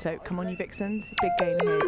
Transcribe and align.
So 0.00 0.16
come 0.18 0.38
on, 0.38 0.48
you 0.48 0.54
vixens, 0.54 1.12
big 1.20 1.32
game 1.40 1.58
ahead. 1.58 1.82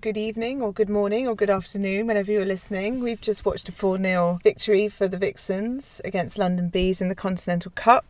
Good 0.00 0.16
evening, 0.16 0.62
or 0.62 0.72
good 0.72 0.88
morning, 0.88 1.28
or 1.28 1.34
good 1.34 1.50
afternoon, 1.50 2.06
whenever 2.06 2.32
you're 2.32 2.46
listening. 2.46 3.00
We've 3.00 3.20
just 3.20 3.44
watched 3.44 3.68
a 3.68 3.72
4 3.72 3.98
0 3.98 4.40
victory 4.42 4.88
for 4.88 5.08
the 5.08 5.18
Vixens 5.18 6.00
against 6.06 6.38
London 6.38 6.70
Bees 6.70 7.02
in 7.02 7.10
the 7.10 7.14
Continental 7.14 7.70
Cup. 7.72 8.06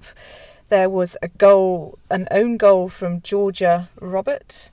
There 0.69 0.89
was 0.89 1.17
a 1.21 1.27
goal, 1.27 1.99
an 2.11 2.29
own 2.31 2.59
goal 2.59 2.89
from 2.89 3.23
Georgia 3.23 3.89
Robert, 4.01 4.71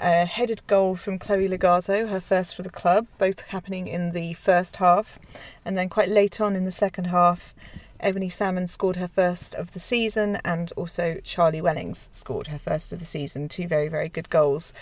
a 0.00 0.24
headed 0.24 0.66
goal 0.66 0.96
from 0.96 1.18
Chloe 1.18 1.48
Logarzo, 1.48 2.08
her 2.08 2.20
first 2.20 2.54
for 2.54 2.62
the 2.62 2.70
club, 2.70 3.06
both 3.18 3.40
happening 3.42 3.86
in 3.86 4.12
the 4.12 4.34
first 4.34 4.76
half. 4.76 5.18
And 5.64 5.76
then 5.76 5.88
quite 5.88 6.08
late 6.08 6.40
on 6.40 6.56
in 6.56 6.64
the 6.64 6.72
second 6.72 7.06
half, 7.06 7.54
Ebony 8.00 8.30
Salmon 8.30 8.66
scored 8.66 8.96
her 8.96 9.08
first 9.08 9.54
of 9.54 9.72
the 9.72 9.78
season, 9.80 10.38
and 10.44 10.72
also 10.76 11.20
Charlie 11.22 11.60
Wellings 11.60 12.08
scored 12.12 12.46
her 12.46 12.58
first 12.58 12.92
of 12.92 12.98
the 12.98 13.04
season. 13.04 13.48
Two 13.48 13.68
very, 13.68 13.88
very 13.88 14.08
good 14.08 14.30
goals. 14.30 14.72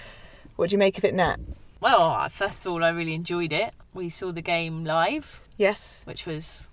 What 0.57 0.71
do 0.71 0.75
you 0.75 0.79
make 0.79 0.99
of 0.99 1.05
it, 1.05 1.15
Nat? 1.15 1.39
Well, 1.81 2.29
first 2.29 2.65
of 2.65 2.73
all, 2.73 2.85
I 2.85 2.91
really 2.91 3.15
enjoyed 3.15 3.53
it. 3.53 3.75
We 3.95 4.09
saw 4.09 4.33
the 4.33 4.43
game 4.43 4.85
live, 4.85 5.41
Yes, 5.57 6.03
which 6.05 6.25
was 6.25 6.71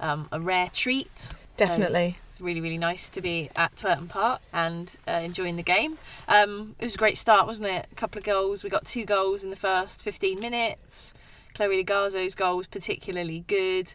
um, 0.00 0.28
a 0.32 0.40
rare 0.40 0.68
treat. 0.72 1.34
Definitely. 1.56 2.18
it's 2.28 2.31
really, 2.42 2.60
really 2.60 2.78
nice 2.78 3.08
to 3.10 3.20
be 3.20 3.50
at 3.56 3.74
Twerton 3.76 4.08
Park 4.08 4.42
and 4.52 4.94
uh, 5.06 5.20
enjoying 5.22 5.56
the 5.56 5.62
game. 5.62 5.98
Um, 6.28 6.74
it 6.78 6.84
was 6.84 6.94
a 6.94 6.98
great 6.98 7.16
start, 7.16 7.46
wasn't 7.46 7.68
it? 7.68 7.86
A 7.90 7.94
couple 7.94 8.18
of 8.18 8.24
goals. 8.24 8.64
We 8.64 8.70
got 8.70 8.84
two 8.84 9.04
goals 9.04 9.44
in 9.44 9.50
the 9.50 9.56
first 9.56 10.02
15 10.02 10.40
minutes. 10.40 11.14
Chloe 11.54 11.82
Logarzo's 11.82 12.34
goal 12.34 12.56
was 12.56 12.66
particularly 12.66 13.44
good. 13.46 13.94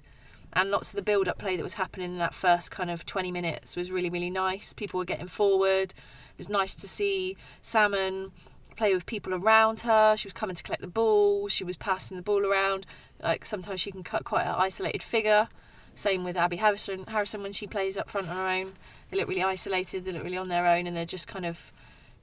And 0.53 0.71
lots 0.71 0.89
of 0.89 0.95
the 0.95 1.01
build 1.01 1.27
up 1.27 1.37
play 1.37 1.57
that 1.57 1.63
was 1.63 1.75
happening 1.75 2.11
in 2.11 2.17
that 2.19 2.33
first 2.33 2.71
kind 2.71 2.89
of 2.89 3.05
20 3.05 3.31
minutes 3.31 3.75
was 3.75 3.91
really, 3.91 4.09
really 4.09 4.29
nice. 4.29 4.73
People 4.73 4.97
were 4.97 5.05
getting 5.05 5.27
forward. 5.27 5.91
It 5.91 6.37
was 6.37 6.49
nice 6.49 6.73
to 6.75 6.87
see 6.87 7.35
Salmon 7.61 8.31
play 8.75 8.93
with 8.93 9.05
people 9.05 9.33
around 9.33 9.81
her. 9.81 10.15
She 10.15 10.27
was 10.27 10.33
coming 10.33 10.55
to 10.55 10.63
collect 10.63 10.81
the 10.81 10.87
ball. 10.87 11.47
She 11.47 11.63
was 11.63 11.75
passing 11.75 12.15
the 12.15 12.23
ball 12.23 12.45
around. 12.45 12.85
Like 13.21 13.45
sometimes 13.45 13.81
she 13.81 13.91
can 13.91 14.03
cut 14.03 14.23
quite 14.23 14.43
an 14.43 14.55
isolated 14.55 15.03
figure. 15.03 15.49
Same 15.97 16.23
with 16.23 16.37
Abby 16.37 16.57
Harrison. 16.57 17.05
Harrison 17.07 17.41
when 17.41 17.53
she 17.53 17.65
plays 17.65 17.97
up 17.97 18.07
front 18.07 18.29
on 18.29 18.35
her 18.35 18.47
own, 18.47 18.73
they 19.09 19.17
look 19.17 19.27
really 19.27 19.41
isolated. 19.41 20.05
They 20.05 20.11
look 20.11 20.23
really 20.23 20.37
on 20.37 20.47
their 20.47 20.67
own, 20.67 20.85
and 20.85 20.95
they're 20.95 21.05
just 21.05 21.27
kind 21.27 21.45
of 21.45 21.71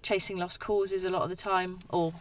chasing 0.03 0.39
lost 0.39 0.61
causes 0.61 1.05
a 1.05 1.11
lot 1.11 1.23
of 1.23 1.29
the 1.29 1.37
time, 1.37 1.81
or 1.89 2.15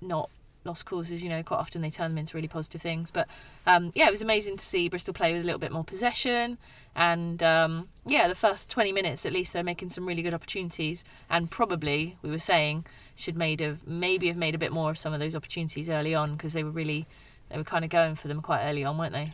not 0.00 0.30
lost 0.64 0.86
causes. 0.86 1.22
You 1.22 1.28
know, 1.28 1.42
quite 1.42 1.58
often 1.58 1.82
they 1.82 1.90
turn 1.90 2.12
them 2.12 2.18
into 2.18 2.34
really 2.34 2.48
positive 2.48 2.80
things. 2.80 3.10
But 3.10 3.28
um, 3.66 3.92
yeah, 3.94 4.08
it 4.08 4.10
was 4.10 4.22
amazing 4.22 4.56
to 4.56 4.64
see 4.64 4.88
Bristol 4.88 5.12
play 5.12 5.34
with 5.34 5.42
a 5.42 5.44
little 5.44 5.60
bit 5.60 5.70
more 5.70 5.84
possession. 5.84 6.56
And 6.94 7.42
um, 7.42 7.88
yeah, 8.06 8.26
the 8.26 8.34
first 8.34 8.70
20 8.70 8.90
minutes 8.90 9.26
at 9.26 9.34
least, 9.34 9.52
they're 9.52 9.62
making 9.62 9.90
some 9.90 10.06
really 10.06 10.22
good 10.22 10.32
opportunities. 10.32 11.04
And 11.28 11.50
probably, 11.50 12.16
we 12.22 12.30
were 12.30 12.38
saying, 12.38 12.86
should 13.14 13.36
made 13.36 13.60
have 13.60 13.86
maybe 13.86 14.28
have 14.28 14.36
made 14.38 14.54
a 14.54 14.58
bit 14.58 14.72
more 14.72 14.90
of 14.90 14.96
some 14.96 15.12
of 15.12 15.20
those 15.20 15.34
opportunities 15.34 15.90
early 15.90 16.14
on 16.14 16.36
because 16.36 16.54
they 16.54 16.64
were 16.64 16.70
really 16.70 17.06
they 17.48 17.56
were 17.56 17.64
kind 17.64 17.84
of 17.84 17.90
going 17.90 18.14
for 18.14 18.28
them 18.28 18.42
quite 18.42 18.64
early 18.64 18.84
on, 18.84 18.98
weren't 18.98 19.12
they? 19.12 19.30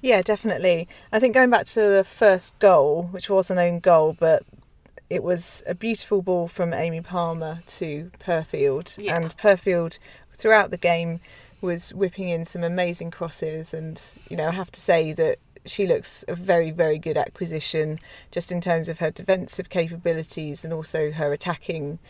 Yeah, 0.00 0.22
definitely. 0.22 0.88
I 1.12 1.20
think 1.20 1.34
going 1.34 1.50
back 1.50 1.66
to 1.66 1.80
the 1.80 2.04
first 2.04 2.58
goal, 2.58 3.08
which 3.12 3.30
was 3.30 3.50
an 3.50 3.58
own 3.58 3.78
goal, 3.78 4.16
but 4.18 4.42
it 5.08 5.22
was 5.22 5.62
a 5.66 5.74
beautiful 5.74 6.22
ball 6.22 6.48
from 6.48 6.72
Aimee 6.72 7.02
Palmer 7.02 7.62
to 7.66 8.10
Purfield. 8.18 9.00
Yeah. 9.00 9.16
And 9.16 9.36
Purfield, 9.36 9.98
throughout 10.34 10.70
the 10.70 10.76
game, 10.76 11.20
was 11.60 11.94
whipping 11.94 12.28
in 12.28 12.44
some 12.44 12.64
amazing 12.64 13.10
crosses. 13.10 13.72
And, 13.72 14.02
you 14.28 14.36
know, 14.36 14.48
I 14.48 14.52
have 14.52 14.72
to 14.72 14.80
say 14.80 15.12
that 15.12 15.38
she 15.64 15.86
looks 15.86 16.24
a 16.26 16.34
very, 16.34 16.72
very 16.72 16.98
good 16.98 17.16
acquisition 17.16 18.00
just 18.32 18.50
in 18.50 18.60
terms 18.60 18.88
of 18.88 18.98
her 18.98 19.10
defensive 19.10 19.68
capabilities 19.68 20.64
and 20.64 20.72
also 20.72 21.12
her 21.12 21.32
attacking 21.32 22.00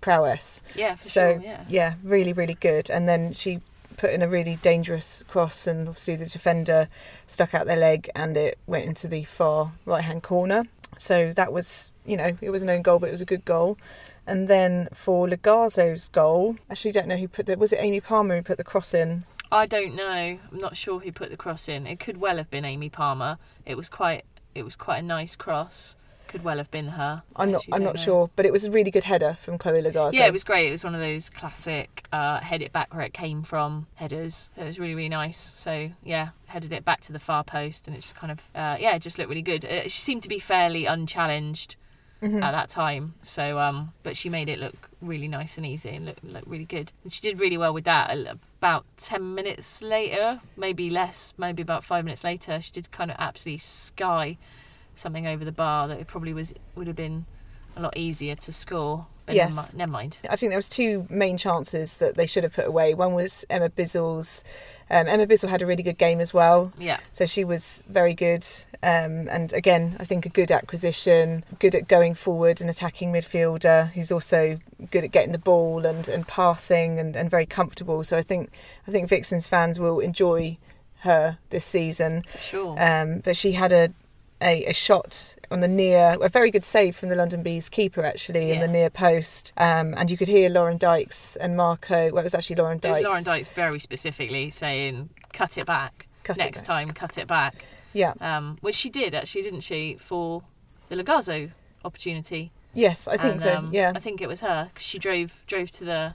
prowess. 0.00 0.62
Yeah, 0.74 0.94
for 0.94 1.04
so 1.04 1.40
sure. 1.40 1.58
Yeah. 1.68 1.94
really, 2.02 2.32
really 2.32 2.54
good. 2.54 2.88
And 2.88 3.08
then 3.08 3.34
she 3.34 3.60
put 3.98 4.10
in 4.10 4.22
a 4.22 4.28
really 4.28 4.56
dangerous 4.56 5.22
cross, 5.28 5.66
and 5.66 5.88
obviously 5.88 6.16
the 6.16 6.24
defender 6.24 6.88
stuck 7.26 7.52
out 7.52 7.66
their 7.66 7.76
leg, 7.76 8.10
and 8.14 8.36
it 8.36 8.58
went 8.66 8.86
into 8.86 9.06
the 9.06 9.24
far 9.24 9.72
right 9.84 10.04
hand 10.04 10.22
corner. 10.22 10.64
So 10.96 11.32
that 11.34 11.52
was, 11.52 11.92
you 12.06 12.16
know, 12.16 12.36
it 12.40 12.50
was 12.50 12.62
an 12.62 12.70
own 12.70 12.80
goal, 12.80 12.98
but 12.98 13.08
it 13.08 13.12
was 13.12 13.20
a 13.20 13.26
good 13.26 13.44
goal. 13.44 13.76
And 14.26 14.48
then 14.48 14.88
for 14.94 15.26
Logarzo's 15.26 16.08
goal, 16.08 16.56
actually 16.70 16.92
don't 16.92 17.08
know 17.08 17.16
who 17.16 17.28
put 17.28 17.46
the 17.46 17.56
was 17.56 17.72
it 17.72 17.80
Aimee 17.80 18.00
Palmer 18.00 18.36
who 18.36 18.42
put 18.42 18.56
the 18.56 18.64
cross 18.64 18.94
in? 18.94 19.24
I 19.50 19.66
don't 19.66 19.94
know. 19.94 20.38
I'm 20.50 20.60
not 20.60 20.76
sure 20.76 21.00
who 21.00 21.12
put 21.12 21.30
the 21.30 21.36
cross 21.36 21.68
in. 21.68 21.86
It 21.86 21.98
could 21.98 22.18
well 22.18 22.36
have 22.36 22.50
been 22.50 22.64
Aimee 22.64 22.90
Palmer. 22.90 23.38
It 23.64 23.76
was 23.76 23.88
quite 23.88 24.24
it 24.54 24.64
was 24.64 24.76
quite 24.76 24.98
a 24.98 25.02
nice 25.02 25.34
cross. 25.34 25.96
Could 26.28 26.44
well 26.44 26.58
have 26.58 26.70
been 26.70 26.88
her. 26.88 27.22
I'm 27.36 27.50
not 27.50 27.64
I'm 27.72 27.82
don't 27.82 27.96
know. 27.96 28.02
sure, 28.02 28.30
but 28.36 28.44
it 28.46 28.52
was 28.52 28.64
a 28.64 28.70
really 28.70 28.90
good 28.90 29.04
header 29.04 29.36
from 29.40 29.58
Chloe 29.58 29.82
Logarzo. 29.82 30.12
Yeah, 30.12 30.26
it 30.26 30.32
was 30.32 30.44
great. 30.44 30.68
It 30.68 30.72
was 30.72 30.84
one 30.84 30.94
of 30.94 31.00
those 31.00 31.30
classic 31.30 32.06
uh, 32.12 32.40
head 32.40 32.62
it 32.62 32.72
back 32.72 32.92
where 32.94 33.02
it 33.02 33.14
came 33.14 33.42
from 33.42 33.86
headers. 33.94 34.50
It 34.56 34.64
was 34.64 34.78
really, 34.78 34.94
really 34.94 35.08
nice. 35.08 35.38
So, 35.38 35.90
yeah, 36.04 36.28
headed 36.46 36.72
it 36.72 36.84
back 36.84 37.00
to 37.02 37.12
the 37.12 37.18
far 37.18 37.42
post 37.44 37.88
and 37.88 37.96
it 37.96 38.00
just 38.02 38.14
kind 38.14 38.30
of, 38.30 38.38
uh, 38.54 38.76
yeah, 38.78 38.94
it 38.94 39.00
just 39.02 39.18
looked 39.18 39.30
really 39.30 39.42
good. 39.42 39.64
Uh, 39.64 39.82
she 39.84 40.00
seemed 40.00 40.22
to 40.22 40.28
be 40.28 40.38
fairly 40.38 40.84
unchallenged 40.86 41.76
Mhm. 42.22 42.42
at 42.42 42.50
that 42.50 42.68
time. 42.68 43.14
So, 43.22 43.58
um, 43.60 43.92
but 44.02 44.16
she 44.16 44.28
made 44.28 44.48
it 44.48 44.58
look 44.58 44.90
really 45.00 45.28
nice 45.28 45.56
and 45.56 45.64
easy 45.64 45.90
and 45.90 46.04
look, 46.06 46.16
look 46.24 46.42
really 46.46 46.64
good. 46.64 46.90
And 47.04 47.12
she 47.12 47.20
did 47.20 47.38
really 47.38 47.56
well 47.56 47.72
with 47.72 47.84
that. 47.84 48.10
About 48.58 48.84
10 48.96 49.34
minutes 49.36 49.82
later, 49.82 50.40
maybe 50.56 50.90
less, 50.90 51.32
maybe 51.38 51.62
about 51.62 51.84
five 51.84 52.04
minutes 52.04 52.24
later, 52.24 52.60
she 52.60 52.72
did 52.72 52.90
kind 52.90 53.10
of 53.12 53.16
absolutely 53.20 53.58
sky 53.58 54.36
something 54.98 55.26
over 55.26 55.44
the 55.44 55.52
bar 55.52 55.88
that 55.88 55.98
it 56.00 56.06
probably 56.06 56.32
was 56.34 56.52
would 56.74 56.86
have 56.86 56.96
been 56.96 57.24
a 57.76 57.80
lot 57.82 57.96
easier 57.96 58.34
to 58.34 58.52
score. 58.52 59.06
But 59.26 59.34
Yes. 59.36 59.54
never, 59.54 59.68
never 59.76 59.92
mind. 59.92 60.18
I 60.30 60.36
think 60.36 60.50
there 60.50 60.58
was 60.58 60.68
two 60.70 61.06
main 61.10 61.36
chances 61.36 61.98
that 61.98 62.16
they 62.16 62.26
should 62.26 62.44
have 62.44 62.54
put 62.54 62.66
away. 62.66 62.94
One 62.94 63.12
was 63.14 63.44
Emma 63.50 63.68
Bissell's. 63.68 64.42
Um, 64.90 65.06
Emma 65.06 65.26
Bissell 65.26 65.50
had 65.50 65.60
a 65.60 65.66
really 65.66 65.82
good 65.82 65.98
game 65.98 66.18
as 66.18 66.32
well, 66.32 66.72
Yeah. 66.78 66.98
so 67.12 67.26
she 67.26 67.44
was 67.44 67.82
very 67.90 68.14
good. 68.14 68.46
Um, 68.82 69.28
and 69.28 69.52
again, 69.52 69.96
I 70.00 70.06
think 70.06 70.24
a 70.24 70.30
good 70.30 70.50
acquisition, 70.50 71.44
good 71.58 71.74
at 71.74 71.88
going 71.88 72.14
forward 72.14 72.62
and 72.62 72.70
attacking 72.70 73.12
midfielder, 73.12 73.90
who's 73.92 74.10
also 74.10 74.58
good 74.90 75.04
at 75.04 75.10
getting 75.12 75.32
the 75.32 75.38
ball 75.38 75.84
and, 75.84 76.08
and 76.08 76.26
passing 76.26 76.98
and, 76.98 77.14
and 77.16 77.30
very 77.30 77.44
comfortable. 77.44 78.02
So 78.02 78.16
I 78.16 78.22
think 78.22 78.50
I 78.86 78.90
think 78.90 79.10
Vixens 79.10 79.46
fans 79.46 79.78
will 79.78 80.00
enjoy 80.00 80.56
her 81.00 81.36
this 81.50 81.66
season. 81.66 82.24
For 82.30 82.38
sure. 82.38 82.76
Um, 82.82 83.18
but 83.18 83.36
she 83.36 83.52
had 83.52 83.72
a, 83.74 83.92
a 84.40 84.64
a 84.66 84.72
shot 84.72 85.36
on 85.50 85.60
the 85.60 85.68
near, 85.68 86.16
a 86.20 86.28
very 86.28 86.50
good 86.50 86.64
save 86.64 86.94
from 86.94 87.08
the 87.08 87.14
London 87.16 87.42
Bees 87.42 87.68
keeper 87.68 88.04
actually 88.04 88.52
in 88.52 88.60
the 88.60 88.68
near 88.68 88.90
post. 88.90 89.52
Um, 89.56 89.94
and 89.96 90.10
you 90.10 90.16
could 90.18 90.28
hear 90.28 90.50
Lauren 90.50 90.76
Dykes 90.76 91.36
and 91.36 91.56
Marco. 91.56 92.10
Well, 92.12 92.18
it 92.18 92.24
was 92.24 92.34
actually 92.34 92.56
Lauren 92.56 92.78
it 92.82 92.88
was 92.88 92.98
Dykes. 92.98 93.04
Lauren 93.04 93.24
Dykes 93.24 93.48
very 93.50 93.80
specifically 93.80 94.50
saying, 94.50 95.08
cut 95.32 95.56
it 95.56 95.66
back. 95.66 96.06
Cut 96.24 96.36
it 96.36 96.40
Next 96.40 96.60
back. 96.60 96.66
time, 96.66 96.90
cut 96.92 97.16
it 97.16 97.26
back. 97.26 97.64
Yeah. 97.94 98.12
Um, 98.20 98.58
which 98.60 98.74
she 98.74 98.90
did, 98.90 99.14
actually, 99.14 99.40
didn't 99.42 99.60
she, 99.62 99.96
for 99.98 100.42
the 100.90 100.96
Logarzo 100.96 101.50
opportunity? 101.84 102.52
Yes, 102.74 103.08
I 103.08 103.16
think 103.16 103.34
And, 103.34 103.42
so. 103.42 103.54
um, 103.56 103.70
yeah. 103.72 103.92
I 103.94 104.00
think 104.00 104.20
it 104.20 104.28
was 104.28 104.42
her 104.42 104.68
because 104.72 104.86
she 104.86 104.98
drove 104.98 105.44
drove 105.46 105.70
to 105.70 105.84
the 105.84 106.14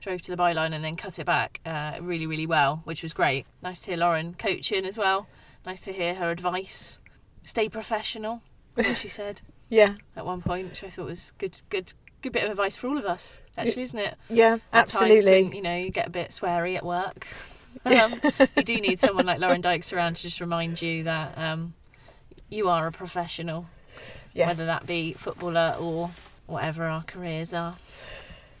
drove 0.00 0.22
to 0.22 0.30
the 0.34 0.42
byline 0.42 0.72
and 0.72 0.82
then 0.82 0.96
cut 0.96 1.18
it 1.18 1.26
back 1.26 1.60
uh, 1.66 1.98
really 2.00 2.26
really 2.26 2.46
well, 2.46 2.80
which 2.84 3.02
was 3.02 3.12
great. 3.12 3.44
Nice 3.62 3.82
to 3.82 3.90
hear 3.90 3.98
Lauren 3.98 4.32
coaching 4.38 4.86
as 4.86 4.96
well. 4.96 5.26
Nice 5.66 5.82
to 5.82 5.92
hear 5.92 6.14
her 6.14 6.30
advice. 6.30 6.99
Stay 7.44 7.68
professional. 7.68 8.42
What 8.74 8.96
she 8.96 9.08
said 9.20 9.42
yeah. 9.70 9.94
at 10.16 10.26
one 10.26 10.42
point, 10.42 10.68
which 10.68 10.84
I 10.84 10.90
thought 10.90 11.06
was 11.06 11.32
good 11.38 11.62
good 11.70 11.94
good 12.20 12.32
bit 12.32 12.44
of 12.44 12.50
advice 12.50 12.76
for 12.76 12.88
all 12.88 12.98
of 12.98 13.06
us. 13.06 13.40
Actually, 13.56 13.82
isn't 13.82 13.98
it? 13.98 14.16
Yeah. 14.28 14.58
At 14.72 14.88
times 14.88 14.94
Absolutely. 14.94 15.44
when, 15.44 15.52
you 15.52 15.62
know, 15.62 15.76
you 15.76 15.90
get 15.90 16.06
a 16.06 16.10
bit 16.10 16.30
sweary 16.30 16.76
at 16.76 16.84
work. 16.84 17.26
Um, 17.84 18.20
you 18.56 18.64
do 18.64 18.76
need 18.78 18.98
someone 18.98 19.24
like 19.26 19.38
Lauren 19.38 19.60
Dykes 19.60 19.92
around 19.92 20.16
to 20.16 20.22
just 20.22 20.40
remind 20.40 20.82
you 20.82 21.04
that 21.04 21.38
um, 21.38 21.72
you 22.50 22.68
are 22.68 22.88
a 22.88 22.92
professional, 22.92 23.68
yes. 24.34 24.48
whether 24.48 24.66
that 24.66 24.86
be 24.86 25.12
footballer 25.14 25.76
or 25.80 26.10
whatever 26.46 26.84
our 26.84 27.04
careers 27.04 27.54
are. 27.54 27.76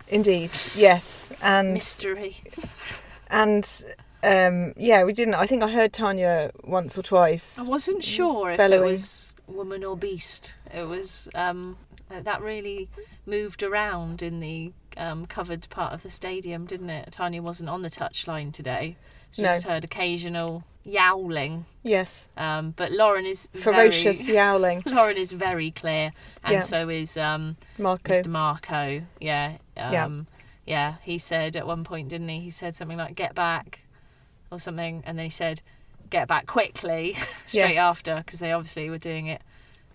Indeed. 0.08 0.52
Yes. 0.74 1.32
And 1.42 1.74
Mystery. 1.74 2.36
and 3.28 3.84
um, 4.22 4.74
yeah, 4.76 5.04
we 5.04 5.12
didn't. 5.12 5.34
I 5.34 5.46
think 5.46 5.62
I 5.62 5.68
heard 5.70 5.92
Tanya 5.92 6.50
once 6.64 6.96
or 6.98 7.02
twice. 7.02 7.58
I 7.58 7.62
wasn't 7.62 8.04
sure 8.04 8.50
if 8.52 8.58
Bellowing. 8.58 8.88
it 8.88 8.92
was 8.92 9.36
woman 9.46 9.84
or 9.84 9.96
beast. 9.96 10.54
It 10.72 10.84
was 10.84 11.28
um, 11.34 11.76
uh, 12.10 12.20
that 12.20 12.42
really 12.42 12.88
moved 13.26 13.62
around 13.62 14.22
in 14.22 14.40
the 14.40 14.72
um, 14.96 15.26
covered 15.26 15.68
part 15.70 15.92
of 15.92 16.02
the 16.02 16.10
stadium, 16.10 16.66
didn't 16.66 16.90
it? 16.90 17.12
Tanya 17.12 17.42
wasn't 17.42 17.68
on 17.70 17.82
the 17.82 17.90
touchline 17.90 18.52
today. 18.52 18.96
She 19.32 19.42
No. 19.42 19.54
just 19.54 19.66
heard 19.66 19.84
occasional 19.84 20.64
yowling. 20.84 21.66
Yes. 21.82 22.28
Um, 22.36 22.72
but 22.76 22.90
Lauren 22.92 23.24
is 23.26 23.48
Ferocious 23.54 24.22
Very, 24.22 24.34
yowling. 24.36 24.82
Lauren 24.86 25.16
is 25.16 25.30
very 25.32 25.70
clear, 25.70 26.12
and 26.42 26.54
Yeah. 26.54 26.60
so 26.60 26.88
is 26.88 27.16
um, 27.16 27.56
Marco. 27.78 28.12
Mr. 28.12 28.26
Marco. 28.26 29.02
Yeah. 29.20 29.56
Um, 29.76 29.92
Yeah. 29.92 30.08
yeah, 30.66 30.94
he 31.02 31.18
said 31.18 31.54
at 31.56 31.66
one 31.66 31.84
point, 31.84 32.08
didn't 32.08 32.28
he? 32.28 32.40
He 32.40 32.50
said 32.50 32.74
something 32.76 32.98
like 32.98 33.14
"get 33.14 33.34
back" 33.34 33.80
or 34.50 34.58
something, 34.60 35.02
and 35.06 35.18
then 35.18 35.24
he 35.26 35.30
said 35.30 35.62
"get 36.10 36.28
back 36.28 36.46
quickly" 36.46 37.14
straight 37.46 37.74
Yes. 37.74 37.76
after 37.76 38.16
because 38.24 38.40
they 38.40 38.52
obviously 38.52 38.88
were 38.90 38.98
doing 38.98 39.26
it 39.26 39.42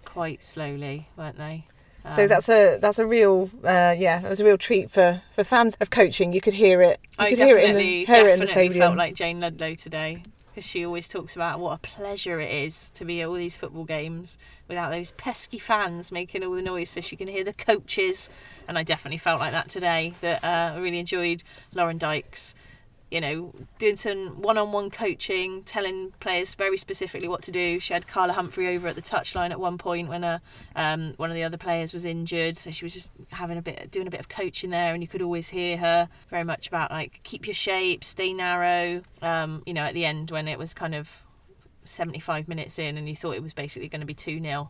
quite 0.06 0.44
slowly, 0.44 1.10
weren't 1.18 1.38
they? 1.38 1.66
So 2.12 2.24
Um, 2.24 2.30
that's 2.30 2.50
a 2.50 2.78
that's 2.80 3.00
a 3.00 3.06
real 3.06 3.50
uh, 3.64 3.96
yeah, 3.98 4.24
it 4.24 4.30
was 4.30 4.40
a 4.40 4.46
real 4.46 4.58
treat 4.60 4.92
for, 4.92 5.22
for 5.34 5.44
fans 5.44 5.76
of 5.82 5.90
coaching. 5.90 6.34
You 6.34 6.42
could 6.42 6.54
hear 6.54 6.82
it. 6.84 7.00
You 7.20 7.26
I 7.26 7.30
could 7.32 7.40
hear 7.40 7.58
it 7.58 7.64
in 7.64 7.72
definitely, 7.74 8.06
the 8.06 8.14
hear 8.14 8.28
it 8.28 8.34
in 8.34 8.40
the 8.40 8.46
stadium. 8.48 8.80
felt 8.80 8.98
like 8.98 9.16
Jane 9.16 9.40
Ludlow 9.40 9.74
today 9.76 10.24
because 10.54 10.70
she 10.70 10.86
always 10.86 11.10
talks 11.10 11.36
about 11.36 11.60
what 11.60 11.72
a 11.74 11.78
pleasure 11.80 12.40
it 12.40 12.50
is 12.52 12.90
to 12.92 13.04
be 13.04 13.22
at 13.22 13.28
all 13.28 13.34
these 13.34 13.56
football 13.58 13.84
games 13.84 14.38
without 14.70 14.90
those 14.92 15.12
pesky 15.12 15.60
fans 15.60 16.12
making 16.14 16.44
all 16.46 16.54
the 16.54 16.62
noise 16.62 16.90
so 16.92 17.02
she 17.02 17.16
can 17.18 17.28
hear 17.28 17.44
the 17.44 17.52
coaches. 17.54 18.30
And 18.68 18.78
I 18.78 18.84
definitely 18.84 19.18
felt 19.18 19.40
like 19.42 19.52
that 19.52 19.68
today. 19.68 20.14
That 20.22 20.44
uh, 20.46 20.76
I 20.76 20.80
really 20.80 21.00
enjoyed 21.00 21.44
Lauren 21.74 21.98
Dykes. 21.98 22.56
You 23.16 23.22
know, 23.22 23.54
doing 23.80 23.96
some 23.96 24.42
one-on-one 24.42 24.90
coaching, 24.90 25.64
telling 25.64 26.12
players 26.20 26.54
very 26.54 26.78
specifically 26.78 27.30
what 27.30 27.42
to 27.44 27.52
do. 27.52 27.80
She 27.80 27.94
had 27.94 28.08
Carla 28.08 28.34
Humphrey 28.34 28.76
over 28.76 28.90
at 28.90 28.96
the 28.96 29.02
touchline 29.02 29.52
at 29.52 29.60
one 29.60 29.78
point 29.78 30.10
when 30.10 30.26
uh, 30.26 30.40
um, 30.76 31.14
one 31.16 31.30
of 31.30 31.36
the 31.36 31.44
other 31.44 31.58
players 31.58 31.94
was 31.94 32.06
injured, 32.06 32.58
so 32.58 32.72
she 32.72 32.84
was 32.84 32.94
just 32.94 33.14
having 33.30 33.58
a 33.58 33.62
bit, 33.62 33.90
doing 33.90 34.06
a 34.06 34.10
bit 34.10 34.20
of 34.20 34.28
coaching 34.28 34.70
there, 34.70 34.94
and 34.94 35.02
you 35.02 35.08
could 35.08 35.22
always 35.22 35.48
hear 35.48 35.78
her 35.78 36.10
very 36.30 36.44
much 36.44 36.68
about 36.68 36.92
like 36.92 37.22
keep 37.24 37.48
your 37.48 37.54
shape, 37.54 38.04
stay 38.04 38.34
narrow. 38.34 39.02
Um, 39.22 39.64
you 39.66 39.74
know, 39.74 39.84
at 39.84 39.94
the 39.94 40.04
end 40.04 40.30
when 40.32 40.50
it 40.50 40.60
was 40.60 40.74
kind 40.74 40.94
of 40.94 41.10
75 41.86 42.50
minutes 42.50 42.78
in, 42.78 42.98
and 42.98 43.08
you 43.08 43.16
thought 43.16 43.36
it 43.36 43.42
was 43.44 43.54
basically 43.54 43.88
going 43.88 44.02
to 44.02 44.06
be 44.06 44.14
two 44.14 44.42
0 44.42 44.70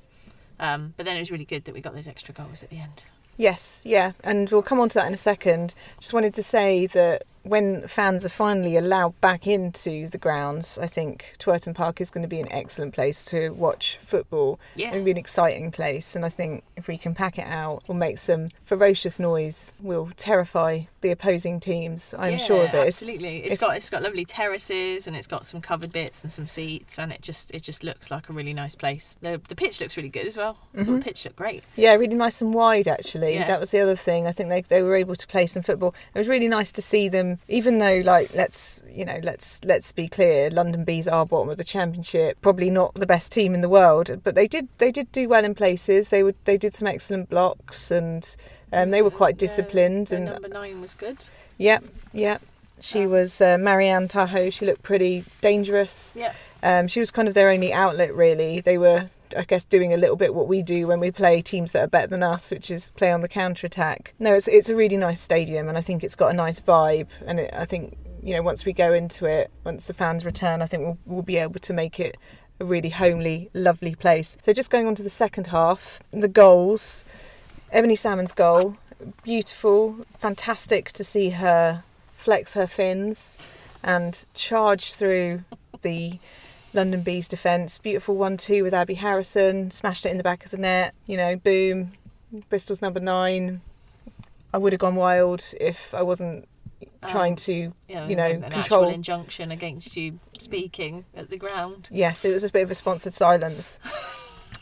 um, 0.59 0.93
but 0.97 1.05
then 1.05 1.17
it 1.17 1.19
was 1.19 1.31
really 1.31 1.45
good 1.45 1.65
that 1.65 1.73
we 1.73 1.81
got 1.81 1.93
those 1.93 2.07
extra 2.07 2.33
goals 2.33 2.63
at 2.63 2.69
the 2.69 2.77
end. 2.77 3.03
Yes, 3.37 3.81
yeah, 3.83 4.13
and 4.23 4.49
we'll 4.49 4.61
come 4.61 4.79
on 4.79 4.87
to 4.89 4.99
that 4.99 5.07
in 5.07 5.13
a 5.13 5.17
second. 5.17 5.73
Just 5.99 6.13
wanted 6.13 6.33
to 6.35 6.43
say 6.43 6.85
that 6.87 7.23
when 7.45 7.87
fans 7.87 8.25
are 8.25 8.29
finally 8.29 8.75
allowed 8.75 9.19
back 9.21 9.45
into 9.45 10.07
the 10.07 10.17
grounds, 10.17 10.79
I 10.79 10.87
think 10.87 11.35
Twerton 11.39 11.75
Park 11.75 12.01
is 12.01 12.09
going 12.09 12.23
to 12.23 12.27
be 12.27 12.39
an 12.39 12.51
excellent 12.51 12.93
place 12.93 13.23
to 13.25 13.51
watch 13.51 13.99
football. 14.03 14.59
Yeah. 14.75 14.89
It'll 14.89 15.05
be 15.05 15.11
an 15.11 15.17
exciting 15.17 15.71
place, 15.71 16.15
and 16.15 16.25
I 16.25 16.29
think 16.29 16.63
if 16.85 16.87
we 16.87 16.99
can 16.99 17.15
pack 17.15 17.39
it 17.39 17.47
out, 17.47 17.81
we'll 17.87 17.97
make 17.97 18.19
some 18.19 18.49
ferocious 18.63 19.19
noise. 19.19 19.73
We'll 19.81 20.11
terrify 20.17 20.81
the 21.01 21.09
opposing 21.09 21.59
teams. 21.59 22.13
I'm 22.15 22.33
yeah, 22.33 22.37
sure 22.37 22.63
of 22.63 22.75
it. 22.75 22.87
Absolutely, 22.87 23.37
it's 23.37 23.55
it's- 23.55 23.59
got 23.59 23.75
it's 23.75 23.89
got 23.89 24.03
lovely 24.03 24.23
terraces 24.23 25.07
and 25.07 25.15
it's 25.15 25.25
got 25.25 25.47
some 25.47 25.61
covered 25.61 25.91
bits 25.91 26.23
and 26.23 26.31
some 26.31 26.45
seats, 26.45 26.99
and 26.99 27.11
it 27.11 27.23
just 27.23 27.49
it 27.55 27.63
just 27.63 27.83
looks 27.83 28.11
like 28.11 28.29
a 28.29 28.33
really 28.33 28.53
nice 28.53 28.75
place. 28.75 29.17
The 29.21 29.41
the 29.47 29.55
pitch 29.55 29.81
looks 29.81 29.97
really 29.97 30.09
good 30.09 30.27
as 30.27 30.37
well. 30.37 30.53
Thought 30.53 30.73
The 30.73 30.83
mm-hmm. 30.83 30.99
pitch 30.99 31.25
looked 31.25 31.37
great. 31.37 31.63
Yeah, 31.75 31.95
really 31.95 32.13
nice 32.13 32.39
and 32.39 32.53
wide 32.53 32.87
actually. 32.87 33.33
Yeah. 33.33 33.47
That 33.47 33.59
was 33.59 33.71
the 33.71 33.81
other 33.81 33.95
thing. 33.95 34.27
I 34.27 34.31
think 34.31 34.49
they 34.49 34.61
they 34.61 34.83
were 34.83 34.95
able 34.95 35.15
to 35.15 35.25
play 35.25 35.47
some 35.47 35.63
football. 35.63 35.95
It 36.13 36.19
was 36.19 36.27
really 36.27 36.47
nice 36.47 36.71
to 36.73 36.83
see 36.83 37.09
them 37.09 37.39
even 37.47 37.79
though 37.79 38.03
like 38.05 38.31
let's 38.35 38.79
you 38.95 39.05
know, 39.05 39.19
let's 39.23 39.59
let's 39.63 39.91
be 39.91 40.07
clear, 40.07 40.49
London 40.49 40.83
Bees 40.83 41.07
are 41.07 41.25
bottom 41.25 41.49
of 41.49 41.57
the 41.57 41.63
championship. 41.63 42.39
Probably 42.41 42.69
not 42.69 42.93
the 42.93 43.05
best 43.05 43.31
team 43.31 43.53
in 43.53 43.61
the 43.61 43.69
world, 43.69 44.21
but 44.23 44.35
they 44.35 44.47
did 44.47 44.69
they 44.77 44.91
did 44.91 45.11
do 45.11 45.27
well 45.27 45.43
in 45.43 45.53
places. 45.53 46.09
They 46.09 46.23
would 46.23 46.35
they 46.45 46.57
did 46.57 46.74
some 46.75 46.87
excellent 46.87 47.29
blocks 47.29 47.91
and 47.91 48.35
um, 48.73 48.91
they 48.91 49.01
were 49.01 49.11
quite 49.11 49.37
disciplined 49.37 50.11
and 50.11 50.25
number 50.25 50.47
nine 50.49 50.81
was 50.81 50.93
good. 50.93 51.25
yep, 51.57 51.83
yep. 52.13 52.41
She 52.81 53.03
Um, 53.03 53.11
was 53.11 53.39
uh, 53.41 53.57
Marianne 53.57 54.07
Tahoe. 54.09 54.49
She 54.49 54.65
looked 54.65 54.83
pretty 54.83 55.23
dangerous. 55.41 56.11
Yeah. 56.15 56.33
Um, 56.61 56.87
she 56.87 56.99
was 56.99 57.09
kind 57.11 57.27
of 57.27 57.33
their 57.33 57.49
only 57.49 57.71
outlet, 57.71 58.13
really. 58.13 58.59
They 58.59 58.77
were, 58.77 59.09
I 59.37 59.43
guess, 59.43 59.63
doing 59.63 59.93
a 59.93 59.97
little 59.97 60.17
bit 60.17 60.33
what 60.33 60.47
we 60.47 60.61
do 60.61 60.87
when 60.87 60.99
we 60.99 61.09
play 61.09 61.41
teams 61.41 61.71
that 61.71 61.83
are 61.83 61.87
better 61.87 62.07
than 62.07 62.21
us, 62.23 62.51
which 62.51 62.69
is 62.69 62.91
play 62.97 63.11
on 63.11 63.21
the 63.21 63.29
counter 63.29 63.65
attack. 63.67 64.13
No, 64.19 64.33
it's 64.35 64.47
it's 64.49 64.67
a 64.69 64.75
really 64.75 64.97
nice 64.97 65.21
stadium, 65.21 65.69
and 65.69 65.77
I 65.77 65.81
think 65.81 66.03
it's 66.03 66.15
got 66.15 66.31
a 66.31 66.33
nice 66.33 66.59
vibe. 66.59 67.07
And 67.25 67.39
it, 67.39 67.51
I 67.53 67.65
think 67.65 67.97
you 68.21 68.35
know 68.35 68.41
once 68.41 68.65
we 68.65 68.73
go 68.73 68.91
into 68.93 69.25
it, 69.25 69.51
once 69.63 69.85
the 69.85 69.93
fans 69.93 70.25
return, 70.25 70.61
I 70.61 70.65
think 70.65 70.83
we'll 70.83 70.97
we'll 71.05 71.21
be 71.23 71.37
able 71.37 71.59
to 71.61 71.71
make 71.73 71.99
it 71.99 72.17
a 72.59 72.65
really 72.65 72.89
homely, 72.89 73.49
lovely 73.53 73.95
place. 73.95 74.37
So 74.43 74.53
just 74.53 74.69
going 74.69 74.87
on 74.87 74.95
to 74.95 75.03
the 75.03 75.09
second 75.09 75.47
half, 75.47 75.99
the 76.11 76.27
goals. 76.27 77.03
Ebony 77.71 77.95
Salmon's 77.95 78.31
goal, 78.31 78.77
beautiful, 79.23 80.05
fantastic 80.19 80.91
to 80.93 81.03
see 81.03 81.31
her 81.31 81.83
flex 82.15 82.53
her 82.53 82.67
fins 82.67 83.37
and 83.83 84.25
charge 84.33 84.93
through 84.93 85.43
the 85.81 86.19
London 86.73 87.01
Bees 87.01 87.27
defence. 87.27 87.77
Beautiful 87.77 88.15
1 88.15 88.37
2 88.37 88.63
with 88.63 88.73
Abby 88.73 88.95
Harrison, 88.95 89.71
smashed 89.71 90.05
it 90.05 90.09
in 90.09 90.17
the 90.17 90.23
back 90.23 90.45
of 90.45 90.51
the 90.51 90.57
net, 90.57 90.93
you 91.07 91.17
know, 91.17 91.35
boom. 91.35 91.93
Bristol's 92.49 92.81
number 92.81 92.99
nine. 92.99 93.61
I 94.53 94.57
would 94.57 94.73
have 94.73 94.79
gone 94.79 94.95
wild 94.95 95.43
if 95.59 95.93
I 95.93 96.01
wasn't 96.01 96.47
trying 97.07 97.33
Um, 97.33 97.37
to, 97.37 97.73
yeah, 97.87 98.07
you 98.07 98.15
know, 98.15 98.25
an 98.29 98.49
control. 98.51 98.87
injunction 98.89 99.51
against 99.51 99.95
you 99.95 100.19
speaking 100.39 101.05
at 101.15 101.29
the 101.29 101.37
ground. 101.37 101.89
Yes, 101.91 102.25
it 102.25 102.33
was 102.33 102.43
a 102.43 102.51
bit 102.51 102.63
of 102.63 102.71
a 102.71 102.75
sponsored 102.75 103.13
silence. 103.13 103.79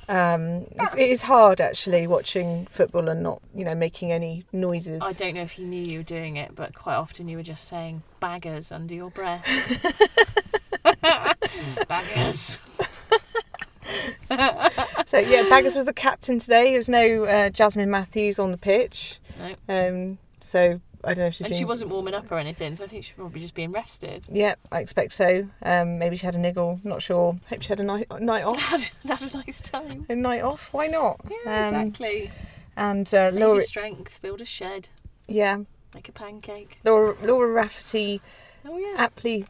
Um, 0.10 0.66
it 0.98 1.10
is 1.10 1.22
hard 1.22 1.62
actually 1.62 2.08
watching 2.08 2.66
football 2.66 3.08
and 3.08 3.24
not, 3.24 3.42
you 3.56 3.64
know, 3.64 3.74
making 3.74 4.12
any 4.12 4.44
noises. 4.52 5.02
I 5.02 5.14
don't 5.14 5.34
know 5.34 5.44
if 5.44 5.58
you 5.58 5.66
knew 5.66 5.82
you 5.82 6.00
were 6.00 6.04
doing 6.04 6.36
it, 6.36 6.54
but 6.56 6.76
quite 6.76 6.96
often 6.96 7.30
you 7.30 7.38
were 7.38 7.44
just 7.44 7.70
saying 7.70 8.04
baggers 8.20 8.74
under 8.74 8.94
your 8.94 9.12
breath. 9.12 9.46
baggers. 11.88 12.58
So 15.08 15.20
yeah, 15.20 15.48
Baggers 15.48 15.76
was 15.76 15.86
the 15.86 15.94
captain 15.94 16.40
today. 16.40 16.70
There 16.72 16.80
was 16.80 16.90
no 16.90 17.26
uh, 17.26 17.50
Jasmine 17.50 17.92
Matthews 17.92 18.40
on 18.40 18.50
the 18.52 18.58
pitch. 18.58 19.20
No. 19.38 19.56
Um, 19.70 20.18
so 20.42 20.82
I 21.04 21.10
don't 21.14 21.18
know 21.20 21.26
if 21.28 21.34
she's 21.36 21.42
And 21.42 21.52
been. 21.52 21.58
she 21.60 21.66
wasn't 21.66 21.92
warming 21.92 22.14
up 22.14 22.32
or 22.32 22.38
anything, 22.38 22.76
so 22.76 22.84
I 22.84 22.88
think 22.88 23.04
she 23.04 23.12
was 23.12 23.18
probably 23.26 23.42
just 23.42 23.54
being 23.54 23.72
rested. 23.72 24.26
Yeah, 24.32 24.56
I 24.72 24.80
expect 24.80 25.12
so. 25.14 25.48
Um, 25.62 26.00
maybe 26.00 26.16
she 26.16 26.26
had 26.26 26.36
a 26.36 26.40
niggle. 26.40 26.80
Not 26.84 27.02
sure. 27.02 27.38
Hope 27.50 27.62
she 27.62 27.68
had 27.70 27.80
a 27.80 27.84
night 27.84 28.08
night 28.22 28.44
off. 28.44 28.60
had, 28.62 28.82
had 29.06 29.22
a 29.34 29.38
nice 29.38 29.62
time. 29.62 30.06
A 30.10 30.16
night 30.16 30.42
off. 30.44 30.70
Why 30.72 30.88
not? 30.88 31.20
Yeah, 31.30 31.68
Um, 31.70 31.76
exactly. 31.76 32.32
And 32.76 33.06
uh, 33.14 33.32
Save 33.32 33.40
Laura. 33.42 33.54
your 33.56 33.62
strength, 33.62 34.22
build 34.22 34.42
a 34.42 34.46
shed, 34.46 34.90
Yeah, 35.28 35.58
make 35.94 36.10
a 36.10 36.12
pancake. 36.12 36.80
Laura 36.84 37.16
Laura 37.22 37.52
Rafferty 37.52 38.22
Oh 38.66 38.78
yeah. 38.78 38.96
aptly 38.98 39.46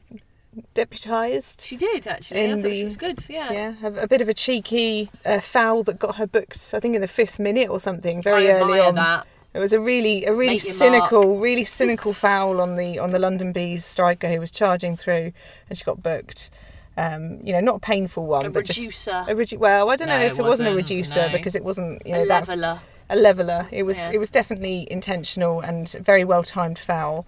deputised. 0.76 1.64
She 1.64 1.76
did 1.78 2.08
actually. 2.08 2.52
I 2.52 2.58
thought 2.58 2.72
she 2.72 2.84
was 2.86 2.98
good. 2.98 3.24
Yeah. 3.30 3.52
Yeah, 3.52 3.74
a, 3.84 3.94
a 4.04 4.08
bit 4.08 4.22
of 4.22 4.30
a 4.30 4.34
cheeky 4.34 5.10
uh, 5.26 5.40
foul 5.40 5.84
that 5.84 6.00
got 6.00 6.16
her 6.18 6.28
booked. 6.28 6.72
I 6.74 6.80
think 6.80 6.96
in 6.96 7.02
the 7.02 7.08
fifth 7.08 7.40
minute 7.40 7.70
or 7.70 7.80
something, 7.80 8.22
very 8.22 8.50
I 8.52 8.56
early 8.60 8.80
on. 8.80 8.96
that. 8.96 9.28
It 9.54 9.60
was 9.60 9.72
a 9.74 9.80
really, 9.80 10.26
a 10.26 10.34
really 10.34 10.54
Make 10.56 10.64
your 10.66 10.74
cynical, 10.74 11.38
really 11.40 11.66
cynical 11.66 12.14
foul 12.26 12.60
on 12.60 12.76
the 12.76 12.98
on 13.00 13.12
the 13.12 13.20
London 13.20 13.52
Bees 13.54 13.86
striker 13.86 14.28
who 14.28 14.40
was 14.40 14.50
charging 14.52 14.96
through, 14.98 15.32
and 15.70 15.78
she 15.78 15.84
got 15.84 16.02
booked. 16.02 16.50
Um, 16.96 17.40
you 17.44 17.54
know, 17.54 17.60
not 17.60 17.76
a 17.78 17.80
painful 17.80 18.26
one, 18.28 18.46
A 18.46 18.50
but 18.52 18.66
just 18.66 18.78
reducer. 18.80 19.26
a 19.28 19.34
redu- 19.34 19.58
Well, 19.58 19.90
I 19.90 19.96
don't 19.96 20.08
know 20.10 20.20
if 20.20 20.34
it 20.34 20.40
it 20.40 20.44
wasn't 20.44 20.70
a 20.70 20.72
wasn't, 20.72 20.76
reducer 20.90 21.22
no. 21.28 21.30
because 21.32 21.56
it 21.56 21.64
wasn't, 21.64 22.06
you 22.06 22.14
a 22.14 22.18
know, 22.20 22.28
that 22.28 22.48
leveler. 22.48 22.82
a 23.10 23.16
leveler. 23.16 23.68
It 23.72 23.82
was 23.84 23.98
Yeah. 23.98 24.12
it 24.14 24.20
was 24.20 24.30
definitely 24.30 24.88
intentional 24.92 25.60
and 25.62 25.90
very 25.90 26.24
well 26.24 26.44
timed 26.44 26.78
foul. 26.78 27.26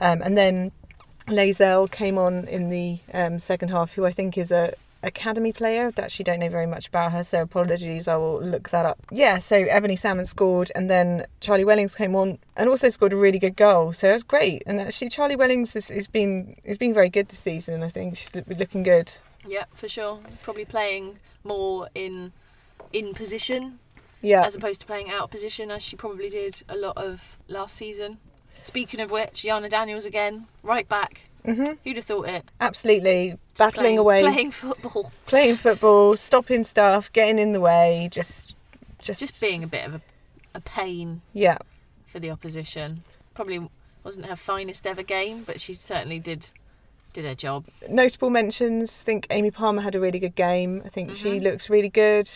Um, 0.00 0.22
and 0.22 0.36
then 0.38 0.72
Lazelle 1.28 1.88
came 1.90 2.16
on 2.16 2.48
in 2.48 2.70
the 2.70 3.00
um, 3.12 3.38
second 3.38 3.68
half, 3.68 3.92
who 3.92 4.06
I 4.06 4.12
think 4.12 4.38
is 4.38 4.50
a 4.50 4.72
academy 5.02 5.52
player. 5.52 5.92
I 5.96 6.00
actually 6.02 6.24
don't 6.24 6.40
know 6.40 6.48
very 6.48 6.66
much 6.66 6.88
about 6.88 7.12
her, 7.12 7.24
so 7.24 7.42
apologies. 7.42 8.08
I 8.08 8.16
will 8.16 8.42
look 8.42 8.70
that 8.70 8.86
up. 8.86 8.98
Yeah, 9.10 9.38
so 9.38 9.56
Ebony 9.56 9.96
Salmon 9.96 10.26
scored, 10.26 10.70
and 10.74 10.88
then 10.88 11.26
Charlie 11.40 11.64
Wellings 11.64 11.94
came 11.94 12.14
on 12.14 12.38
and 12.56 12.68
also 12.68 12.88
scored 12.90 13.12
a 13.12 13.16
really 13.16 13.38
good 13.38 13.56
goal. 13.56 13.92
So 13.92 14.08
it 14.10 14.12
was 14.12 14.22
great. 14.22 14.62
And 14.66 14.80
actually, 14.80 15.08
Charlie 15.10 15.36
Wellings 15.36 15.74
has, 15.74 15.88
has 15.88 16.06
been 16.06 16.56
has 16.66 16.78
been 16.78 16.94
very 16.94 17.08
good 17.08 17.28
this 17.28 17.40
season. 17.40 17.82
I 17.82 17.88
think 17.88 18.16
she's 18.16 18.34
looking 18.34 18.82
good. 18.82 19.16
Yeah, 19.46 19.64
for 19.74 19.88
sure. 19.88 20.20
Probably 20.42 20.64
playing 20.64 21.18
more 21.44 21.88
in 21.94 22.32
in 22.92 23.14
position 23.14 23.78
Yeah, 24.20 24.44
as 24.44 24.54
opposed 24.54 24.80
to 24.80 24.86
playing 24.86 25.10
out 25.10 25.22
of 25.22 25.30
position 25.30 25.70
as 25.70 25.82
she 25.82 25.96
probably 25.96 26.28
did 26.28 26.62
a 26.68 26.76
lot 26.76 26.96
of 26.96 27.38
last 27.48 27.74
season. 27.76 28.18
Speaking 28.62 29.00
of 29.00 29.10
which, 29.10 29.42
Yana 29.42 29.68
Daniels 29.68 30.06
again, 30.06 30.46
right 30.62 30.88
back. 30.88 31.22
Hmm 31.44 31.64
Who'd 31.84 31.96
have 31.96 32.04
thought 32.04 32.28
it? 32.28 32.44
absolutely 32.60 33.30
Just 33.48 33.58
battling 33.58 33.82
playing, 33.84 33.98
away. 33.98 34.22
playing 34.22 34.50
football, 34.52 35.12
playing 35.26 35.56
football, 35.56 36.16
stopping 36.16 36.64
stuff, 36.64 37.12
getting 37.12 37.38
in 37.38 37.52
the 37.52 37.60
way, 37.60 38.08
just, 38.12 38.54
just, 39.00 39.20
just 39.20 39.40
being 39.40 39.64
a 39.64 39.66
bit 39.66 39.84
of 39.86 39.94
a, 39.94 40.00
a 40.54 40.60
pain 40.60 41.20
yeah, 41.32 41.58
for 42.06 42.20
the 42.20 42.30
opposition. 42.30 43.02
Probably 43.34 43.68
wasn't 44.04 44.26
her 44.26 44.36
finest 44.36 44.86
ever 44.86 45.02
game, 45.02 45.42
but 45.44 45.60
she 45.60 45.74
certainly 45.74 46.18
did 46.18 46.46
did 47.12 47.24
her 47.26 47.34
job. 47.34 47.64
notable 47.90 48.30
mentions. 48.30 49.02
I 49.02 49.04
think 49.04 49.26
Aimee 49.28 49.50
Palmer 49.50 49.82
had 49.82 49.94
a 49.94 50.00
really 50.00 50.18
good 50.18 50.34
game. 50.34 50.80
I 50.84 50.88
think 50.88 51.14
she 51.16 51.38
Mhm. 51.38 51.42
looks 51.42 51.68
really 51.68 51.90
good. 51.90 52.30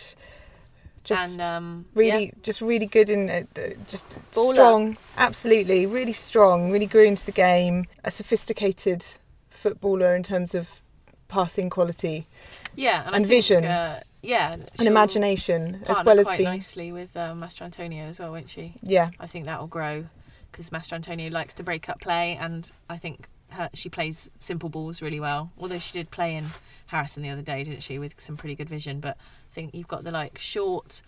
Just 1.07 1.33
and 1.33 1.41
um, 1.41 1.85
really, 1.93 2.25
yeah, 2.25 2.31
just 2.43 2.59
really 2.59 2.85
good 2.85 3.09
and 3.09 3.29
uh, 3.29 3.61
uh, 3.61 3.69
just 3.87 4.05
Baller. 4.33 4.51
strong. 4.51 4.97
Absolutely, 5.17 5.85
really 5.85 6.11
strong. 6.11 6.69
Really 6.69 6.85
grew 6.85 7.05
into 7.05 7.25
the 7.25 7.31
game. 7.31 7.85
A 8.03 8.11
sophisticated 8.11 9.05
footballer 9.49 10.15
in 10.15 10.23
terms 10.23 10.53
of 10.53 10.81
passing 11.29 11.69
quality 11.69 12.27
yeah, 12.75 13.05
and, 13.05 13.15
and 13.15 13.25
think, 13.25 13.27
vision. 13.27 13.65
uh, 13.65 14.01
yeah, 14.21 14.53
and 14.53 14.87
imagination, 14.87 15.81
as 15.87 16.03
well 16.03 16.19
as 16.19 16.25
quite 16.25 16.39
being 16.39 16.49
nicely 16.49 16.91
with 16.91 17.15
um, 17.15 17.39
Mastrantonio 17.39 18.09
as 18.09 18.19
well, 18.19 18.31
won't 18.31 18.49
she? 18.49 18.73
yeah, 18.81 19.11
I 19.19 19.27
think 19.27 19.45
that 19.45 19.59
will 19.59 19.67
grow 19.67 20.05
because 20.51 20.69
Mastrantonio 20.71 21.31
likes 21.31 21.53
to 21.55 21.63
break 21.63 21.87
up 21.87 22.01
play, 22.01 22.37
and 22.39 22.69
I 22.89 22.97
think 22.97 23.27
her, 23.49 23.69
she 23.73 23.89
plays 23.89 24.29
simple 24.39 24.69
balls 24.69 25.01
really 25.01 25.19
well. 25.19 25.51
Although 25.57 25.79
she 25.79 25.93
did 25.93 26.11
play 26.11 26.35
in 26.35 26.45
Harrison 26.87 27.23
the 27.23 27.29
other 27.29 27.41
day, 27.41 27.63
didn't 27.63 27.83
she, 27.83 27.99
with 27.99 28.19
some 28.19 28.37
pretty 28.37 28.55
good 28.55 28.69
vision. 28.69 28.99
But 28.99 29.17
I 29.17 29.53
think 29.53 29.73
you've 29.73 29.87
got 29.87 30.03
the 30.03 30.11
like 30.11 30.37
short, 30.37 31.01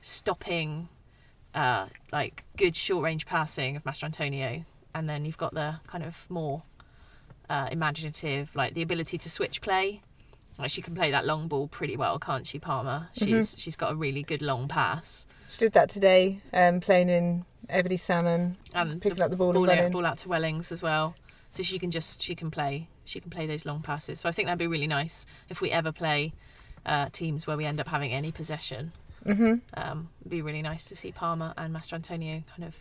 stopping, 0.00 0.88
uh, 1.54 1.86
like 2.12 2.44
good 2.56 2.76
short 2.76 3.04
range 3.04 3.26
passing 3.26 3.76
of 3.76 3.84
Mastrantonio, 3.84 4.64
and 4.94 5.08
then 5.08 5.24
you've 5.24 5.38
got 5.38 5.54
the 5.54 5.76
kind 5.86 6.04
of 6.04 6.26
more 6.28 6.62
uh, 7.48 7.68
imaginative, 7.70 8.54
like 8.54 8.74
the 8.74 8.82
ability 8.82 9.18
to 9.18 9.30
switch 9.30 9.60
play. 9.60 10.02
Like 10.58 10.70
she 10.70 10.82
can 10.82 10.94
play 10.94 11.10
that 11.10 11.26
long 11.26 11.48
ball 11.48 11.66
pretty 11.66 11.96
well, 11.96 12.18
can't 12.18 12.46
she, 12.46 12.58
Palmer? 12.58 13.08
She's 13.14 13.54
she's 13.58 13.76
got 13.76 13.92
a 13.92 13.94
really 13.94 14.22
good 14.22 14.42
long 14.42 14.68
pass. 14.68 15.26
She 15.50 15.58
did 15.58 15.72
that 15.72 15.88
today, 15.88 16.40
um, 16.52 16.80
playing 16.80 17.08
in 17.08 17.44
Ebony 17.68 17.96
Salmon, 17.96 18.56
and 18.74 19.00
picking 19.00 19.22
up 19.22 19.30
the 19.30 19.36
ball 19.36 19.48
and 19.48 19.54
ball, 19.54 19.66
running. 19.66 19.86
out, 19.86 19.92
ball 19.92 20.06
out 20.06 20.18
to 20.18 20.28
Wellings 20.28 20.70
as 20.72 20.82
well. 20.82 21.14
So 21.52 21.62
she 21.62 21.78
can 21.78 21.90
just 21.90 22.22
she 22.22 22.34
can 22.34 22.50
play 22.50 22.88
she 23.04 23.20
can 23.20 23.30
play 23.30 23.46
those 23.46 23.66
long 23.66 23.82
passes. 23.82 24.20
So 24.20 24.28
I 24.28 24.32
think 24.32 24.46
that'd 24.46 24.58
be 24.58 24.66
really 24.66 24.86
nice 24.86 25.26
if 25.48 25.60
we 25.60 25.70
ever 25.70 25.92
play 25.92 26.32
uh, 26.86 27.08
teams 27.12 27.46
where 27.46 27.56
we 27.56 27.64
end 27.64 27.78
up 27.80 27.88
having 27.88 28.12
any 28.12 28.32
possession. 28.32 28.92
hmm 29.24 29.54
Um, 29.74 30.08
it'd 30.20 30.30
be 30.30 30.42
really 30.42 30.62
nice 30.62 30.84
to 30.86 30.96
see 30.96 31.12
Palmer 31.12 31.52
and 31.58 31.74
Mastrantonio 31.74 32.42
kind 32.56 32.64
of 32.64 32.74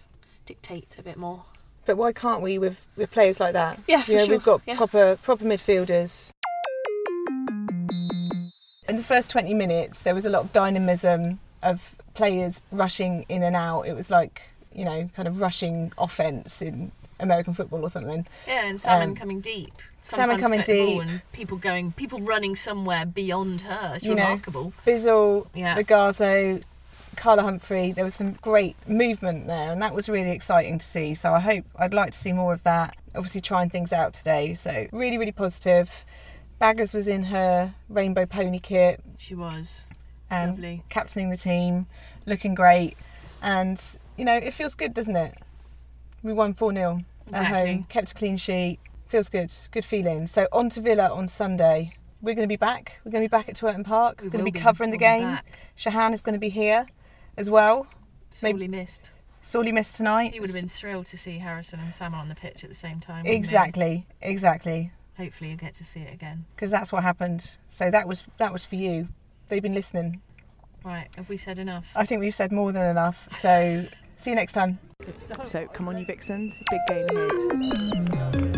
dictate 0.45 0.95
a 0.97 1.03
bit 1.03 1.17
more. 1.17 1.43
But 1.85 1.97
why 1.97 2.13
can't 2.13 2.41
we 2.41 2.57
with, 2.59 2.77
with 2.95 3.11
players 3.11 3.39
like 3.39 3.53
that? 3.53 3.79
Yeah, 3.87 4.03
for 4.03 4.11
you 4.11 4.17
know, 4.19 4.25
sure. 4.25 4.35
we've 4.35 4.43
got 4.43 4.61
Yeah. 4.65 4.77
proper 4.77 5.15
proper 5.21 5.43
midfielders. 5.45 6.31
In 8.87 8.97
the 8.97 9.03
first 9.03 9.29
20 9.29 9.53
minutes, 9.53 10.01
there 10.03 10.13
was 10.15 10.25
a 10.25 10.29
lot 10.29 10.43
of 10.45 10.53
dynamism 10.53 11.39
of 11.63 11.95
players 12.13 12.61
rushing 12.71 13.25
in 13.29 13.41
and 13.43 13.55
out. 13.55 13.83
It 13.83 13.93
was 13.95 14.09
like, 14.09 14.41
you 14.73 14.83
know, 14.85 15.09
kind 15.15 15.27
of 15.27 15.39
rushing 15.39 15.93
offense 15.97 16.61
in 16.61 16.91
American 17.21 17.53
football 17.53 17.83
or 17.83 17.89
something. 17.89 18.25
Yeah, 18.47 18.65
and 18.65 18.79
salmon 18.81 19.09
Um, 19.09 19.15
coming 19.15 19.39
deep. 19.41 19.73
salmon 20.01 20.41
coming 20.41 20.59
get 20.59 20.67
the 20.67 20.79
ball 20.85 20.99
deep. 21.01 21.09
and 21.09 21.21
people 21.31 21.57
going, 21.57 21.91
people 21.93 22.19
running 22.19 22.55
somewhere 22.55 23.05
beyond 23.05 23.61
her. 23.63 23.93
It's 23.95 24.03
You 24.05 24.15
know, 24.15 24.23
remarkable. 24.23 24.73
Bissell, 24.85 25.47
Yeah. 25.53 25.75
Logarzo, 25.77 26.63
Carla 27.15 27.43
Humphrey, 27.43 27.91
there 27.91 28.05
was 28.05 28.15
some 28.15 28.33
great 28.41 28.75
movement 28.87 29.45
there, 29.47 29.71
and 29.71 29.81
that 29.81 29.93
was 29.93 30.07
really 30.09 30.31
exciting 30.31 30.77
to 30.79 30.85
see. 30.85 31.13
So 31.13 31.33
I 31.33 31.39
hope 31.39 31.65
I'd 31.77 31.93
like 31.93 32.11
to 32.11 32.17
see 32.17 32.31
more 32.31 32.53
of 32.53 32.63
that. 32.63 32.95
Obviously, 33.13 33.41
trying 33.41 33.69
things 33.69 33.91
out 33.93 34.13
today. 34.13 34.53
So 34.53 34.87
really, 34.91 35.17
really 35.17 35.33
positive. 35.33 36.05
Baggers 36.57 36.93
was 36.93 37.07
in 37.07 37.25
her 37.25 37.73
rainbow 37.89 38.25
pony 38.25 38.59
kit 38.59 39.01
She 39.17 39.33
was 39.35 39.89
and 40.29 40.51
lovely. 40.51 40.83
captaining 40.89 41.29
the 41.29 41.35
team, 41.37 41.87
looking 42.25 42.53
great. 42.55 42.95
And, 43.41 43.83
you 44.15 44.23
know, 44.23 44.35
it 44.35 44.53
feels 44.53 44.75
good, 44.75 44.93
doesn't 44.93 45.15
it? 45.15 45.35
We 46.23 46.31
won 46.33 46.53
4 46.53 46.71
0 46.73 47.03
at 47.33 47.45
home, 47.45 47.85
kept 47.89 48.11
a 48.11 48.15
clean 48.15 48.37
sheet. 48.37 48.79
Feels 49.07 49.29
good, 49.29 49.51
good 49.71 49.85
feeling. 49.85 50.27
So 50.27 50.47
on 50.51 50.69
to 50.71 50.81
Villa 50.81 51.09
on 51.09 51.27
Sunday. 51.27 51.93
We're 52.21 52.35
going 52.35 52.47
to 52.47 52.51
be 52.51 52.55
back. 52.57 52.99
We're 53.03 53.11
going 53.11 53.23
to 53.23 53.27
be 53.27 53.31
back 53.31 53.49
at 53.49 53.55
Twerton 53.55 53.83
Park. 53.83 54.21
We 54.21 54.27
We're 54.27 54.31
going 54.31 54.45
to 54.45 54.51
be 54.51 54.59
covering 54.59 54.91
the 54.91 54.97
We'll 54.97 55.19
game. 55.19 55.39
Shahan 55.77 56.13
is 56.13 56.21
going 56.21 56.33
to 56.33 56.39
be 56.39 56.49
here 56.49 56.85
as 57.37 57.49
well. 57.49 57.87
Sorely 58.29 58.67
missed. 58.67 59.11
Sorely 59.41 59.71
missed 59.71 59.95
tonight. 59.95 60.33
He 60.33 60.39
would 60.39 60.49
have 60.49 60.55
been 60.55 60.69
thrilled 60.69 61.07
to 61.07 61.17
see 61.17 61.39
Harrison 61.39 61.79
and 61.79 61.93
Sam 61.93 62.13
on 62.13 62.29
the 62.29 62.35
pitch 62.35 62.63
at 62.63 62.69
the 62.69 62.75
same 62.75 62.99
time. 62.99 63.23
wouldn't 63.23 63.29
he? 63.33 63.35
exactly, 63.35 64.05
exactly, 64.21 64.91
Hopefully, 65.17 65.49
you 65.51 65.57
get 65.57 65.73
to 65.75 65.83
see 65.83 65.99
it 66.01 66.13
again. 66.13 66.45
because 66.55 66.71
that's 66.71 66.91
what 66.91 67.03
happened. 67.03 67.57
So 67.67 67.89
that 67.91 68.07
was 68.07 68.27
that 68.37 68.53
was 68.53 68.65
for 68.65 68.75
you. 68.75 69.07
They've 69.49 69.61
been 69.61 69.73
listening. 69.73 70.21
Right, 70.85 71.07
have 71.15 71.27
we 71.27 71.37
said 71.37 71.59
enough? 71.59 71.91
I 71.95 72.05
think 72.05 72.21
we've 72.21 72.33
said 72.33 72.51
more 72.51 72.71
than 72.71 72.83
enough. 72.89 73.27
So 73.35 73.85
see 74.21 74.29
you 74.29 74.35
next 74.35 74.53
time. 74.53 74.79
So 75.45 75.67
come 75.67 75.87
on, 75.87 75.97
you 75.97 76.05
vixens, 76.05 76.61
big 76.69 76.81
game 76.87 77.07
ahead. 77.17 78.50